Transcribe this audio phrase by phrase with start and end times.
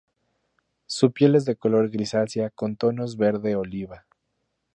[0.87, 4.07] Su piel es de color grisácea con tonos verde oliva.